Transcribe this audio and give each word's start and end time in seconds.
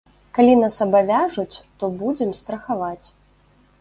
Калі 0.35 0.53
нас 0.61 0.77
абавяжуць, 0.85 1.61
то 1.83 1.91
будзем 1.99 2.31
страхаваць. 2.41 3.07